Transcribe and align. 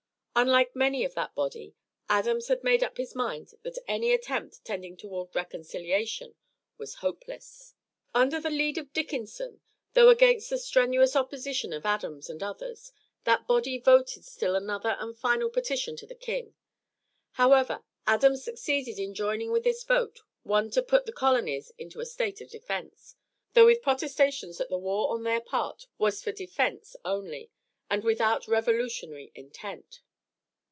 Unlike 0.33 0.75
many 0.75 1.03
of 1.03 1.13
that 1.13 1.35
body, 1.35 1.75
Adams 2.09 2.47
had 2.47 2.63
made 2.63 2.83
up 2.83 2.97
his 2.97 3.13
mind 3.13 3.53
that 3.63 3.77
any 3.85 4.11
attempt 4.13 4.63
tending 4.63 4.95
toward 4.95 5.35
reconciliation 5.35 6.35
was 6.77 6.95
hopeless. 6.95 7.75
Under 8.15 8.39
the 8.39 8.49
lead 8.49 8.77
of 8.77 8.93
Dickinson, 8.93 9.59
though 9.93 10.07
against 10.09 10.49
the 10.49 10.57
strenuous 10.57 11.17
opposition 11.17 11.73
of 11.73 11.85
Adams 11.85 12.29
and 12.29 12.41
others, 12.41 12.91
that 13.25 13.45
body 13.45 13.77
voted 13.77 14.23
still 14.23 14.55
another 14.55 14.95
and 14.99 15.15
final 15.17 15.49
petition 15.49 15.97
to 15.97 16.07
the 16.07 16.15
king. 16.15 16.55
However, 17.33 17.83
Adams 18.07 18.43
succeeded 18.45 18.97
in 18.97 19.13
joining 19.13 19.51
with 19.51 19.65
this 19.65 19.83
vote 19.83 20.21
one 20.43 20.71
to 20.71 20.81
put 20.81 21.05
the 21.05 21.11
colonies 21.13 21.73
into 21.77 21.99
a 21.99 22.05
state 22.05 22.39
of 22.39 22.49
defence, 22.49 23.15
though 23.53 23.65
with 23.65 23.83
protestations 23.83 24.57
that 24.57 24.69
the 24.69 24.77
war 24.79 25.11
on 25.11 25.23
their 25.23 25.41
part 25.41 25.87
was 25.97 26.23
for 26.23 26.31
defence 26.31 26.95
only, 27.03 27.51
and 27.91 28.03
without 28.05 28.47
revolutionary 28.47 29.31
intent. 29.35 29.99